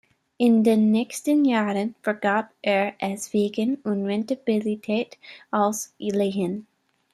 In 0.39 0.63
den 0.63 0.89
nächsten 0.89 1.45
Jahren 1.45 1.93
vergab 2.01 2.49
er 2.63 2.95
es 2.97 3.33
wegen 3.33 3.75
Unrentabilität 3.83 5.19
als 5.51 5.93
Lehen. 5.99 6.65